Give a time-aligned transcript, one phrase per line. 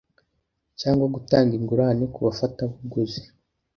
[0.79, 3.21] cyangwa gutanga ingurane ku bafatabuguzi